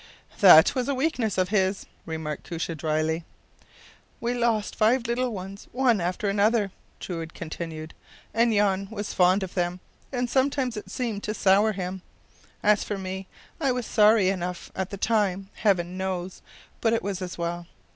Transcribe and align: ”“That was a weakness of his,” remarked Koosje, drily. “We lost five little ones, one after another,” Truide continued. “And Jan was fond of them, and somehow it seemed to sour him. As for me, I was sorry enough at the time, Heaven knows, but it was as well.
”“That 0.39 0.73
was 0.73 0.89
a 0.89 0.95
weakness 0.95 1.37
of 1.37 1.49
his,” 1.49 1.85
remarked 2.07 2.49
Koosje, 2.49 2.75
drily. 2.75 3.23
“We 4.19 4.33
lost 4.33 4.75
five 4.75 5.05
little 5.05 5.29
ones, 5.31 5.67
one 5.71 6.01
after 6.01 6.27
another,” 6.27 6.71
Truide 6.99 7.35
continued. 7.35 7.93
“And 8.33 8.51
Jan 8.51 8.87
was 8.89 9.13
fond 9.13 9.43
of 9.43 9.53
them, 9.53 9.79
and 10.11 10.27
somehow 10.27 10.69
it 10.75 10.89
seemed 10.89 11.21
to 11.25 11.35
sour 11.35 11.73
him. 11.73 12.01
As 12.63 12.83
for 12.83 12.97
me, 12.97 13.27
I 13.59 13.71
was 13.71 13.85
sorry 13.85 14.29
enough 14.29 14.71
at 14.75 14.89
the 14.89 14.97
time, 14.97 15.51
Heaven 15.57 15.97
knows, 15.97 16.41
but 16.81 16.93
it 16.93 17.03
was 17.03 17.21
as 17.21 17.37
well. 17.37 17.67